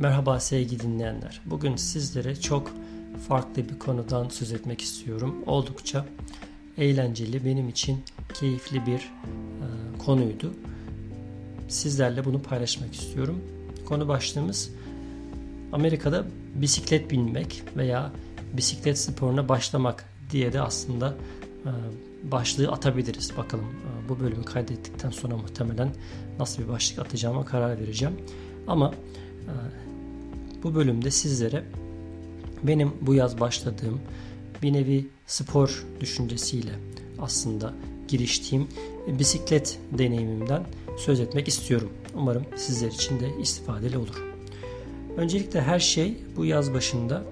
[0.00, 1.40] Merhaba sevgili dinleyenler.
[1.46, 2.72] Bugün sizlere çok
[3.28, 5.36] farklı bir konudan söz etmek istiyorum.
[5.46, 6.06] Oldukça
[6.78, 9.08] eğlenceli, benim için keyifli bir e,
[9.98, 10.54] konuydu.
[11.68, 13.40] Sizlerle bunu paylaşmak istiyorum.
[13.84, 14.70] Konu başlığımız
[15.72, 16.24] Amerika'da
[16.54, 18.12] bisiklet binmek veya
[18.52, 21.14] bisiklet sporuna başlamak diye de aslında
[21.64, 21.70] e,
[22.30, 23.36] başlığı atabiliriz.
[23.36, 25.90] Bakalım e, bu bölümü kaydettikten sonra muhtemelen
[26.38, 28.14] nasıl bir başlık atacağıma karar vereceğim.
[28.66, 28.94] Ama
[29.40, 29.52] e,
[30.62, 31.64] bu bölümde sizlere
[32.62, 34.00] benim bu yaz başladığım
[34.62, 36.72] bir nevi spor düşüncesiyle
[37.18, 37.74] aslında
[38.08, 38.68] giriştiğim
[39.06, 40.64] bisiklet deneyimimden
[40.98, 41.90] söz etmek istiyorum.
[42.14, 44.24] Umarım sizler için de istifadeli olur.
[45.16, 47.22] Öncelikle her şey bu yaz başında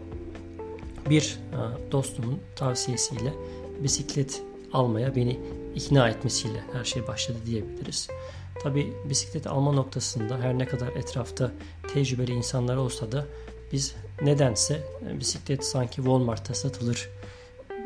[1.11, 3.33] bir e, dostumun tavsiyesiyle
[3.83, 5.39] bisiklet almaya beni
[5.75, 8.09] ikna etmesiyle her şey başladı diyebiliriz.
[8.63, 11.53] Tabi bisiklet alma noktasında her ne kadar etrafta
[11.95, 13.27] tecrübeli insanlar olsa da
[13.73, 17.09] biz nedense e, bisiklet sanki Walmart'ta satılır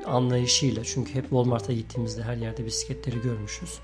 [0.07, 3.79] anlayışıyla çünkü hep Walmart'a gittiğimizde her yerde bisikletleri görmüşüz.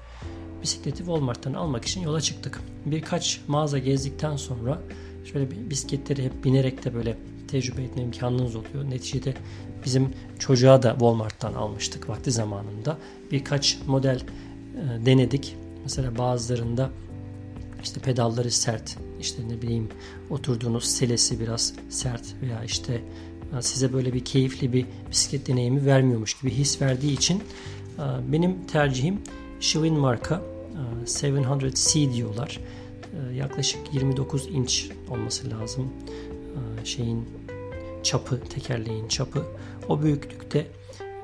[0.63, 2.61] Bisikleti Walmart'tan almak için yola çıktık.
[2.87, 4.83] Birkaç mağaza gezdikten sonra
[5.33, 7.17] şöyle bir bisikletleri hep binerek de böyle
[7.49, 8.91] tecrübe etme imkanınız oluyor.
[8.91, 9.35] Neticede
[9.85, 12.99] bizim çocuğa da Walmart'tan almıştık vakti zamanında.
[13.33, 15.57] Birkaç model e, denedik.
[15.89, 16.91] Mesela bazılarında
[17.83, 19.89] işte pedalları sert, işte ne bileyim
[20.31, 23.03] oturduğunuz selesi biraz sert veya işte
[23.59, 28.67] e, size böyle bir keyifli bir bisiklet deneyimi vermiyormuş gibi his verdiği için e, benim
[28.67, 29.19] tercihim
[29.61, 30.43] Schwinn marka
[31.07, 32.61] 700C diyorlar.
[33.35, 35.93] Yaklaşık 29 inç olması lazım
[36.85, 37.29] şeyin
[38.03, 39.45] çapı, tekerleğin çapı
[39.89, 40.67] o büyüklükte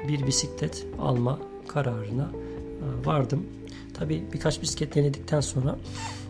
[0.08, 3.46] bir bisiklet alma kararına e, vardım.
[3.94, 5.78] Tabi birkaç bisiklet denedikten sonra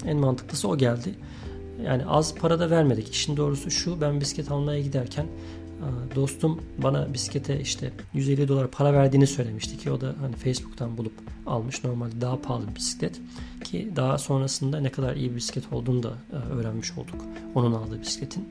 [0.06, 1.14] en mantıklısı o geldi.
[1.84, 3.08] Yani az para da vermedik.
[3.08, 5.26] İşin doğrusu şu ben bisiklet almaya giderken
[6.14, 11.12] dostum bana bisiklete işte 150 dolar para verdiğini söylemişti ki o da hani Facebook'tan bulup
[11.46, 11.84] almış.
[11.84, 13.20] Normalde daha pahalı bir bisiklet
[13.64, 16.12] ki daha sonrasında ne kadar iyi bir bisiklet olduğunu da
[16.50, 17.24] öğrenmiş olduk.
[17.54, 18.48] Onun aldığı bisikletin.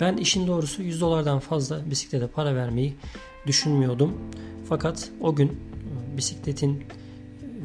[0.00, 2.94] Ben işin doğrusu 100 dolardan fazla bisiklete para vermeyi
[3.46, 4.12] düşünmüyordum.
[4.68, 5.60] Fakat o gün
[6.16, 6.84] bisikletin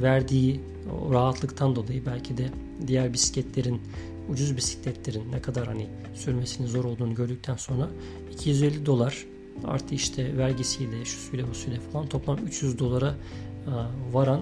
[0.01, 0.61] verdiği
[1.01, 2.49] o rahatlıktan dolayı belki de
[2.87, 3.81] diğer bisikletlerin
[4.29, 7.89] ucuz bisikletlerin ne kadar hani sürmesinin zor olduğunu gördükten sonra
[8.33, 9.25] 250 dolar
[9.63, 13.15] artı işte vergisiyle şu suyla bu suyla falan toplam 300 dolara
[13.67, 13.71] e,
[14.13, 14.41] varan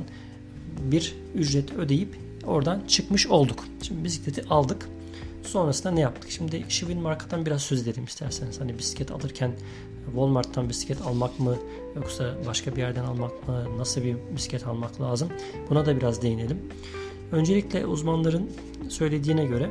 [0.92, 3.66] bir ücret ödeyip oradan çıkmış olduk.
[3.82, 4.90] Şimdi bisikleti aldık.
[5.44, 6.32] Sonrasında ne yaptık?
[6.32, 8.60] Şimdi Schwinn markadan biraz söz edelim isterseniz.
[8.60, 9.52] Hani bisiklet alırken
[10.06, 11.58] Walmart'tan bisiklet almak mı
[11.96, 13.66] yoksa başka bir yerden almak mı?
[13.78, 15.30] Nasıl bir bisiklet almak lazım?
[15.70, 16.62] Buna da biraz değinelim.
[17.32, 18.52] Öncelikle uzmanların
[18.90, 19.70] söylediğine göre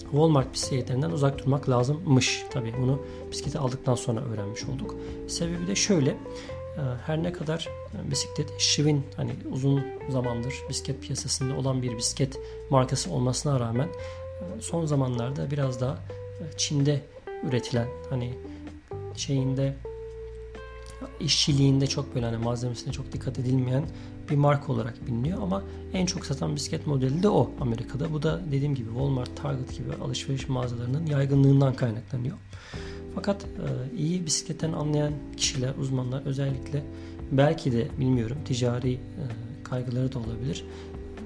[0.00, 2.44] Walmart bisikletlerinden uzak durmak lazımmış.
[2.50, 4.96] Tabii bunu bisikleti aldıktan sonra öğrenmiş olduk.
[5.28, 6.10] Sebebi de şöyle.
[6.10, 6.16] E,
[7.06, 7.68] her ne kadar
[8.10, 12.40] bisiklet Schwinn hani uzun zamandır bisiklet piyasasında olan bir bisiklet
[12.70, 13.88] markası olmasına rağmen
[14.60, 15.92] son zamanlarda biraz daha
[16.40, 17.00] e, Çin'de
[17.48, 18.34] üretilen hani
[19.16, 19.76] şeyinde
[21.20, 23.84] işçiliğinde çok böyle hani malzemesine çok dikkat edilmeyen
[24.30, 25.62] bir marka olarak biliniyor ama
[25.92, 28.12] en çok satan bisiklet modeli de o Amerika'da.
[28.12, 32.36] Bu da dediğim gibi Walmart, Target gibi alışveriş mağazalarının yaygınlığından kaynaklanıyor.
[33.14, 36.82] Fakat e, iyi bisikletten anlayan kişiler, uzmanlar özellikle
[37.32, 38.98] belki de bilmiyorum ticari e,
[39.64, 40.64] kaygıları da olabilir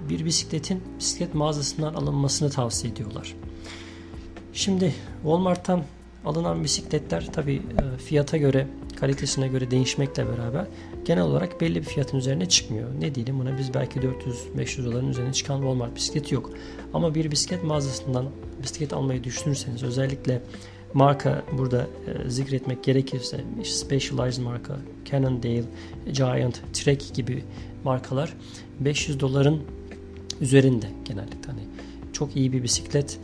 [0.08, 3.34] bir bisikletin bisiklet mağazasından alınmasını tavsiye ediyorlar.
[4.52, 5.84] Şimdi Walmart'tan
[6.24, 10.66] alınan bisikletler tabi e, fiyata göre kalitesine göre değişmekle beraber
[11.04, 12.88] genel olarak belli bir fiyatın üzerine çıkmıyor.
[13.00, 14.00] Ne diyelim buna biz belki
[14.56, 16.50] 400-500 doların üzerine çıkan Walmart bisikleti yok.
[16.94, 18.26] Ama bir bisiklet mağazasından
[18.62, 20.42] bisiklet almayı düşünürseniz özellikle
[20.94, 25.64] marka burada e, zikretmek gerekirse Specialized marka, Cannondale,
[26.12, 27.44] Giant, Trek gibi
[27.84, 28.34] markalar
[28.80, 29.62] 500 doların
[30.40, 31.62] üzerinde genellikle hani
[32.12, 33.18] çok iyi bir bisiklet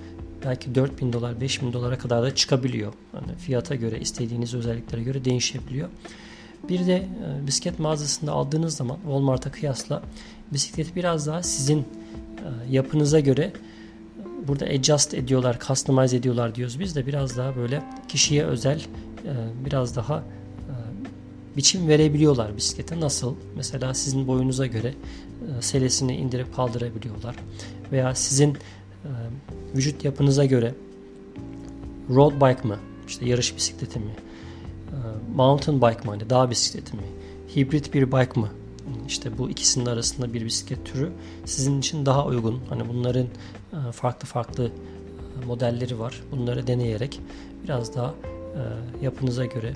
[0.44, 2.92] belki 4000 dolar 5000 dolara kadar da çıkabiliyor.
[3.12, 5.88] Hani fiyata göre istediğiniz özelliklere göre değişebiliyor.
[6.68, 10.02] Bir de e, bisiklet mağazasında aldığınız zaman Walmart'a kıyasla
[10.52, 11.84] bisikleti biraz daha sizin e,
[12.70, 16.80] yapınıza göre e, burada adjust ediyorlar, customize ediyorlar diyoruz.
[16.80, 18.82] Biz de biraz daha böyle kişiye özel
[19.64, 20.24] biraz daha
[21.56, 23.00] biçim verebiliyorlar bisiklete.
[23.00, 23.34] Nasıl?
[23.56, 24.94] Mesela sizin boyunuza göre
[25.60, 27.36] selesini indirip kaldırabiliyorlar.
[27.92, 28.58] Veya sizin
[29.74, 30.74] vücut yapınıza göre
[32.10, 32.76] road bike mı,
[33.08, 34.14] işte yarış bisikleti mi,
[35.34, 37.02] mountain bike mı, hani dağ bisikleti mi,
[37.56, 38.48] hibrit bir bike mı,
[39.08, 41.12] işte bu ikisinin arasında bir bisiklet türü
[41.44, 42.60] sizin için daha uygun.
[42.68, 43.26] Hani bunların
[43.92, 44.70] farklı farklı
[45.46, 46.22] modelleri var.
[46.32, 47.20] Bunları deneyerek
[47.64, 48.14] biraz daha
[49.02, 49.74] yapınıza göre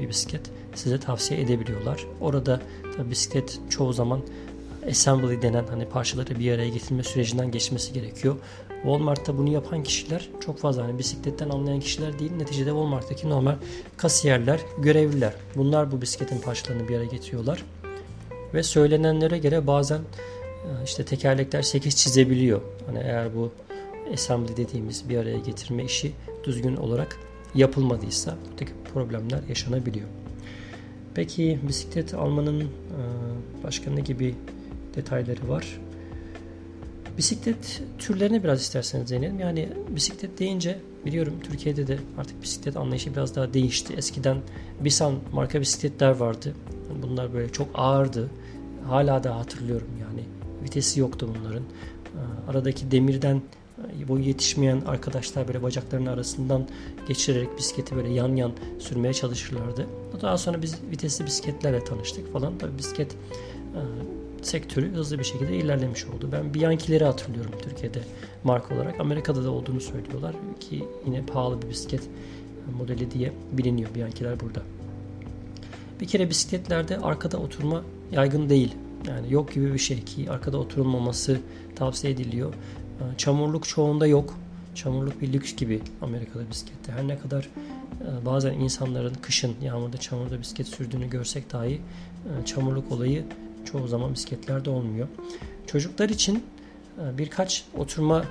[0.00, 2.06] bir bisiklet size tavsiye edebiliyorlar.
[2.20, 2.60] Orada
[2.96, 4.20] tabi bisiklet çoğu zaman
[4.90, 8.36] assembly denen hani parçaları bir araya getirme sürecinden geçmesi gerekiyor.
[8.82, 12.32] Walmart'ta bunu yapan kişiler çok fazla hani bisikletten anlayan kişiler değil.
[12.32, 13.56] Neticede Walmart'taki normal
[13.96, 15.32] kasiyerler, görevliler.
[15.56, 17.64] Bunlar bu bisikletin parçalarını bir araya getiriyorlar.
[18.54, 22.60] Ve söylenenlere göre bazen e, işte tekerlekler 8 çizebiliyor.
[22.86, 23.52] Hani eğer bu
[24.12, 26.12] assembly dediğimiz bir araya getirme işi
[26.44, 27.16] düzgün olarak
[27.54, 30.06] yapılmadıysa buradaki problemler yaşanabiliyor.
[31.14, 32.66] Peki bisiklet almanın e,
[33.64, 34.34] başka ne gibi
[34.94, 35.80] detayları var?
[37.18, 39.40] Bisiklet türlerine biraz isterseniz değinelim.
[39.40, 43.94] Yani bisiklet deyince biliyorum Türkiye'de de artık bisiklet anlayışı biraz daha değişti.
[43.94, 44.36] Eskiden
[44.80, 46.54] Bisan marka bisikletler vardı.
[47.02, 48.30] Bunlar böyle çok ağırdı.
[48.86, 50.24] Hala da hatırlıyorum yani.
[50.64, 51.62] Vitesi yoktu bunların.
[51.62, 53.42] Ee, aradaki demirden
[54.02, 56.68] e, boyu yetişmeyen arkadaşlar böyle bacaklarının arasından
[57.08, 59.86] geçirerek bisikleti böyle yan yan sürmeye çalışırlardı.
[60.22, 62.58] Daha sonra biz vitesli bisikletlerle tanıştık falan.
[62.58, 63.80] Tabii bisiklet e,
[64.42, 66.28] sektörü hızlı bir şekilde ilerlemiş oldu.
[66.32, 68.00] Ben Bianchi'leri hatırlıyorum Türkiye'de
[68.44, 69.00] marka olarak.
[69.00, 72.02] Amerika'da da olduğunu söylüyorlar ki yine pahalı bir bisiklet
[72.78, 74.62] modeli diye biliniyor Bianchi'ler burada.
[76.00, 78.74] Bir kere bisikletlerde arkada oturma yaygın değil.
[79.08, 81.40] Yani yok gibi bir şey ki arkada oturulmaması
[81.76, 82.54] tavsiye ediliyor.
[83.16, 84.34] Çamurluk çoğunda yok.
[84.74, 86.92] Çamurluk bir lüks gibi Amerika'da bisiklette.
[86.92, 87.48] Her ne kadar
[88.00, 91.80] e, bazen insanların kışın yağmurda çamurda bisiklet sürdüğünü görsek dahi
[92.42, 93.24] e, çamurluk olayı
[93.72, 95.08] çoğu zaman bisikletlerde olmuyor.
[95.66, 96.44] Çocuklar için
[96.98, 98.24] e, birkaç oturma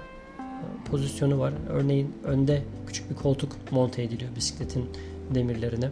[0.85, 1.53] pozisyonu var.
[1.69, 4.85] Örneğin önde küçük bir koltuk monte ediliyor bisikletin
[5.35, 5.89] demirlerine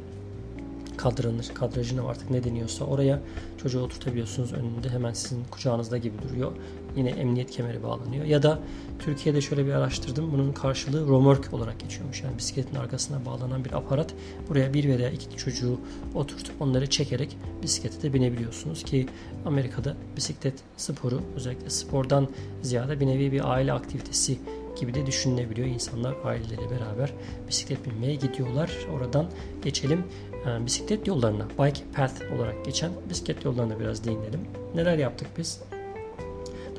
[0.98, 3.20] kadranır, kadrajına artık ne deniyorsa oraya
[3.64, 6.52] çocuğu oturtabiliyorsunuz önünde hemen sizin kucağınızda gibi duruyor.
[6.96, 8.26] Yine emniyet kemeri bağlanıyor.
[8.26, 8.60] Ya da
[9.00, 10.32] Türkiye'de şöyle bir araştırdım.
[10.32, 12.24] Bunun karşılığı romork olarak geçiyormuş.
[12.24, 14.14] Yani bisikletin arkasına bağlanan bir aparat.
[14.50, 15.80] Buraya bir veya iki çocuğu
[16.16, 19.08] oturtup onları çekerek bisiklete de binebiliyorsunuz ki
[19.46, 22.28] Amerika'da bisiklet sporu özellikle spordan
[22.62, 24.38] ziyade bir nevi bir aile aktivitesi
[24.76, 25.68] gibi de düşünülebiliyor.
[25.68, 27.14] İnsanlar aileleriyle beraber
[27.48, 28.72] bisiklet binmeye gidiyorlar.
[28.96, 29.26] Oradan
[29.64, 30.04] geçelim
[30.46, 34.40] e, bisiklet yollarına, bike path olarak geçen bisiklet yollarına biraz değinelim.
[34.76, 35.62] Neler yaptık biz?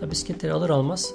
[0.01, 1.15] Tabi bisikletleri alır almaz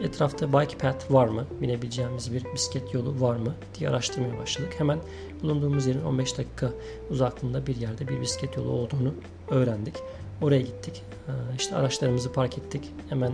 [0.00, 1.46] e, etrafta bike path var mı?
[1.60, 3.54] Binebileceğimiz bir bisiklet yolu var mı?
[3.78, 4.74] diye araştırmaya başladık.
[4.78, 4.98] Hemen
[5.42, 6.70] bulunduğumuz yerin 15 dakika
[7.10, 9.14] uzaklığında bir yerde bir bisiklet yolu olduğunu
[9.50, 9.94] öğrendik.
[10.42, 11.02] Oraya gittik.
[11.28, 12.92] E, işte araçlarımızı park ettik.
[13.08, 13.32] Hemen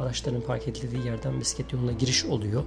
[0.00, 2.62] araçların park edildiği yerden bisiklet yoluna giriş oluyor.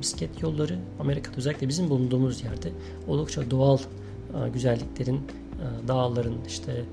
[0.00, 2.72] Bisiklet yolları Amerika'da özellikle bizim bulunduğumuz yerde
[3.06, 6.84] oldukça doğal e, güzelliklerin, e, dağların işte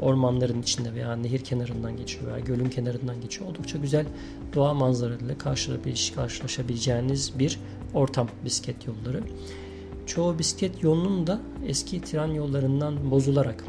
[0.00, 3.50] ormanların içinde veya nehir kenarından geçiyor veya gölün kenarından geçiyor.
[3.50, 4.06] Oldukça güzel
[4.54, 5.38] doğa manzaralarıyla
[6.14, 7.60] karşılaşabileceğiniz bir
[7.94, 9.22] ortam bisiklet yolları.
[10.06, 13.64] Çoğu bisiklet yolunun da eski tren yollarından bozularak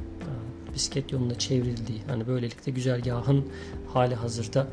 [0.76, 3.46] bisiklet yoluna çevrildiği, hani böylelikle güzergahın
[3.88, 4.68] hali hazırda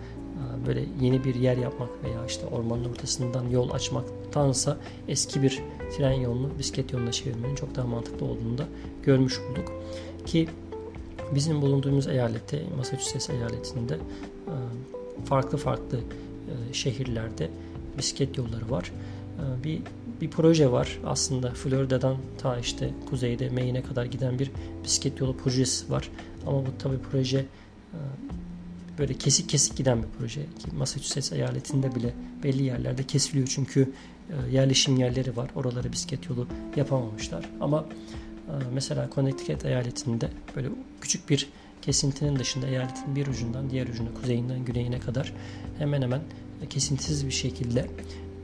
[0.66, 4.76] böyle yeni bir yer yapmak veya işte ormanın ortasından yol açmaktansa
[5.08, 5.62] eski bir
[5.96, 8.64] tren yolunu bisiklet yoluna çevirmenin çok daha mantıklı olduğunu da
[9.02, 9.72] görmüş olduk.
[10.26, 10.48] Ki
[11.34, 14.54] bizim bulunduğumuz eyalette, Massachusetts eyaletinde e,
[15.24, 17.50] farklı farklı e, şehirlerde
[17.98, 18.92] bisiklet yolları var.
[19.38, 19.80] E, bir
[20.20, 20.98] bir proje var.
[21.06, 24.50] Aslında Florida'dan ta işte kuzeyde Maine'e kadar giden bir
[24.84, 26.10] bisiklet yolu projesi var.
[26.46, 27.46] Ama bu tabi proje
[28.98, 30.40] böyle kesik kesik giden bir proje.
[30.42, 33.92] Ki Massachusetts eyaletinde bile belli yerlerde kesiliyor çünkü
[34.30, 35.50] e, yerleşim yerleri var.
[35.54, 36.46] Oralara bisiklet yolu
[36.76, 37.50] yapamamışlar.
[37.60, 37.86] Ama
[38.48, 40.68] e, mesela Connecticut eyaletinde böyle
[41.00, 41.48] küçük bir
[41.82, 45.32] kesintinin dışında eyaletin bir ucundan diğer ucuna kuzeyinden güneyine kadar
[45.78, 46.20] hemen hemen
[46.70, 47.86] kesintisiz bir şekilde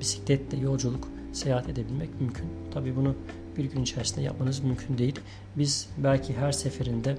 [0.00, 2.46] bisikletle yolculuk seyahat edebilmek mümkün.
[2.74, 3.14] Tabi bunu
[3.56, 5.20] bir gün içerisinde yapmanız mümkün değil.
[5.56, 7.18] Biz belki her seferinde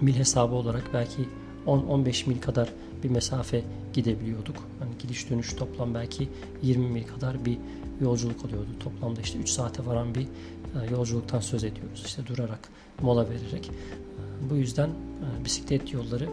[0.00, 1.28] mil hesabı olarak belki
[1.66, 2.68] 10-15 mil kadar
[3.02, 3.62] bir mesafe
[3.92, 4.56] gidebiliyorduk.
[4.78, 6.28] Hani gidiş dönüş toplam belki
[6.62, 7.58] 20 mil kadar bir
[8.00, 8.68] yolculuk oluyordu.
[8.80, 12.02] Toplamda işte 3 saate varan bir e, yolculuktan söz ediyoruz.
[12.06, 12.68] İşte durarak,
[13.02, 13.70] mola vererek.
[13.70, 16.28] E, bu yüzden e, bisiklet yolları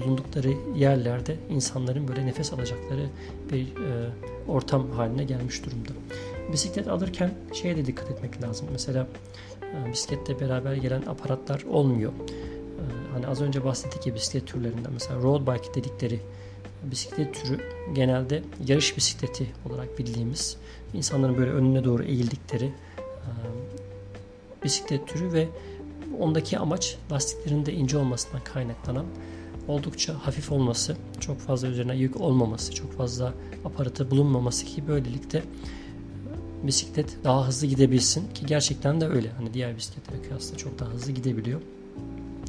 [0.00, 3.06] bulundukları yerlerde insanların böyle nefes alacakları
[3.52, 3.68] bir
[4.48, 5.90] ortam haline gelmiş durumda.
[6.52, 8.66] Bisiklet alırken şeye de dikkat etmek lazım.
[8.72, 9.06] Mesela
[9.92, 12.12] bisiklette beraber gelen aparatlar olmuyor
[13.12, 16.20] hani az önce bahsettik ya bisiklet türlerinden mesela road bike dedikleri
[16.82, 17.60] bisiklet türü
[17.94, 20.56] genelde yarış bisikleti olarak bildiğimiz
[20.94, 23.32] insanların böyle önüne doğru eğildikleri e,
[24.64, 25.48] bisiklet türü ve
[26.18, 29.06] ondaki amaç lastiklerin de ince olmasından kaynaklanan
[29.70, 33.32] oldukça hafif olması, çok fazla üzerine yük olmaması, çok fazla
[33.64, 35.42] aparatı bulunmaması ki böylelikle
[36.62, 39.30] bisiklet daha hızlı gidebilsin ki gerçekten de öyle.
[39.30, 41.60] Hani diğer bisikletlere kıyasla çok daha hızlı gidebiliyor.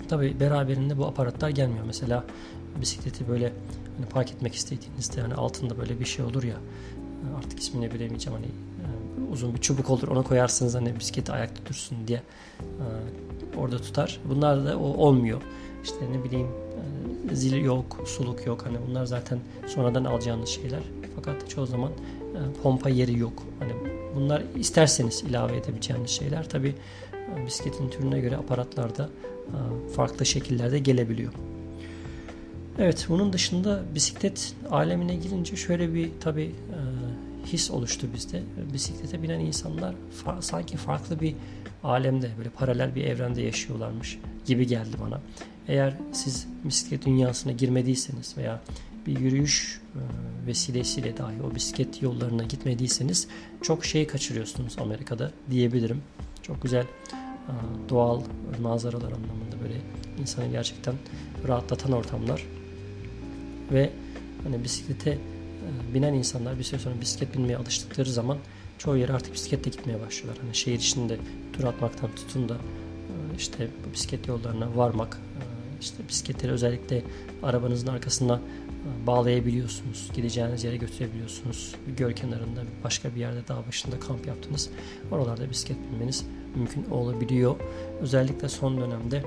[0.09, 1.85] Tabi beraberinde bu aparatlar gelmiyor.
[1.85, 2.25] Mesela
[2.81, 3.53] bisikleti böyle
[3.97, 6.55] hani park etmek istediğinizde hani altında böyle bir şey olur ya
[7.37, 11.97] artık ismini bilemeyeceğim hani e, uzun bir çubuk olur ona koyarsınız hani bisikleti ayakta dursun
[12.07, 12.21] diye
[12.61, 14.19] e, orada tutar.
[14.29, 15.41] Bunlar da o olmuyor.
[15.83, 16.47] İşte ne bileyim
[17.31, 18.65] e, zil yok, suluk yok.
[18.65, 20.81] Hani bunlar zaten sonradan alacağınız şeyler.
[21.15, 21.91] Fakat çoğu zaman
[22.63, 23.43] pompa yeri yok.
[23.59, 23.71] Hani
[24.15, 26.50] bunlar isterseniz ilave edebileceğiniz şeyler.
[26.50, 26.75] Tabi
[27.45, 29.09] bisikletin türüne göre aparatlarda
[29.95, 31.33] farklı şekillerde gelebiliyor.
[32.79, 36.79] Evet bunun dışında bisiklet alemine girince şöyle bir tabi e,
[37.45, 38.41] his oluştu bizde.
[38.74, 39.95] Bisiklete binen insanlar
[40.25, 41.36] fa- sanki farklı bir
[41.83, 45.21] alemde böyle paralel bir evrende yaşıyorlarmış gibi geldi bana.
[45.67, 48.62] Eğer siz bisiklet dünyasına girmediyseniz veya
[49.07, 50.01] bir yürüyüş e,
[50.48, 53.27] vesilesiyle dahi o bisiklet yollarına gitmediyseniz
[53.62, 56.01] çok şey kaçırıyorsunuz Amerika'da diyebilirim.
[56.41, 57.53] Çok güzel e,
[57.89, 58.21] doğal
[58.62, 59.81] manzaralar anlamında böyle
[60.19, 60.95] insanı gerçekten
[61.48, 62.45] rahatlatan ortamlar
[63.71, 63.89] ve
[64.43, 65.17] hani bisiklete
[65.93, 68.37] binen insanlar bir süre sonra bisiklet binmeye alıştıkları zaman
[68.77, 70.43] çoğu yere artık bisikletle gitmeye başlıyorlar.
[70.43, 71.17] Hani şehir içinde
[71.53, 75.41] tur atmaktan tutun da e, işte bisiklet yollarına varmak, e,
[75.81, 77.03] işte bisikletleri özellikle
[77.43, 78.41] arabanızın arkasına
[79.07, 80.09] bağlayabiliyorsunuz.
[80.13, 81.75] Gideceğiniz yere götürebiliyorsunuz.
[81.97, 84.69] Göl kenarında başka bir yerde dağ başında kamp yaptınız.
[85.11, 86.25] Oralarda bisiklet binmeniz
[86.55, 87.55] mümkün olabiliyor.
[88.01, 89.23] Özellikle son dönemde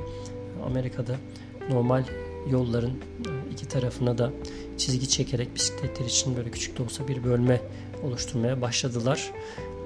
[0.66, 1.16] Amerika'da
[1.70, 2.04] normal
[2.50, 4.32] yolların e, iki tarafına da
[4.78, 7.60] çizgi çekerek bisikletler için böyle küçük de olsa bir bölme
[8.02, 9.32] oluşturmaya başladılar.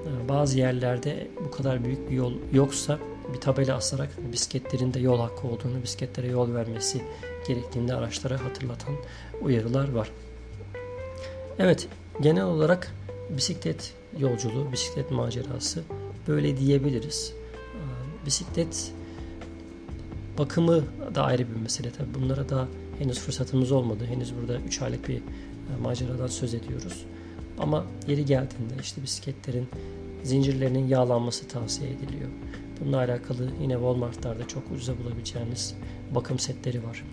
[0.05, 2.99] E, bazı yerlerde bu kadar büyük bir yol yoksa
[3.33, 7.01] bir tabela asarak bisikletlerin de yol hakkı olduğunu, bisikletlere yol vermesi
[7.47, 8.93] gerektiğinde araçlara hatırlatan
[9.41, 10.11] uyarılar var.
[11.59, 11.87] Evet,
[12.21, 12.95] genel olarak
[13.29, 15.83] bisiklet yolculuğu, bisiklet macerası
[16.27, 17.33] böyle diyebiliriz.
[17.75, 17.81] E,
[18.25, 18.91] bisiklet
[20.39, 20.83] Bakımı
[21.15, 22.13] da ayrı bir mesele tabii.
[22.13, 22.67] Bunlara da
[22.99, 24.05] henüz fırsatımız olmadı.
[24.05, 25.21] Henüz burada 3 aylık bir e,
[25.81, 27.05] maceradan söz ediyoruz.
[27.57, 29.67] Ama yeri geldiğinde işte bisikletlerin
[30.23, 32.29] zincirlerinin yağlanması tavsiye ediliyor.
[32.79, 35.75] Bununla alakalı yine Walmart'larda çok ucuza bulabileceğiniz
[36.15, 37.03] bakım setleri var.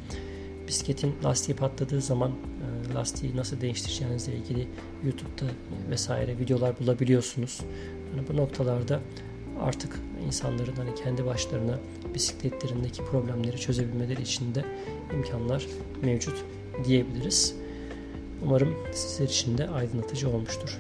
[0.69, 4.69] Bisikletin lastiği patladığı zaman e, lastiği nasıl değiştireceğinizle ilgili
[5.05, 5.47] YouTube'da
[5.91, 7.61] vesaire videolar bulabiliyorsunuz.
[8.11, 9.01] Yani bu noktalarda
[9.61, 11.79] artık insanların hani kendi başlarına
[12.15, 14.65] bisikletlerindeki problemleri çözebilmeleri için de
[15.15, 15.67] imkanlar
[16.03, 16.45] mevcut
[16.85, 17.55] diyebiliriz.
[18.43, 20.79] Umarım sizler için de aydınlatıcı olmuştur.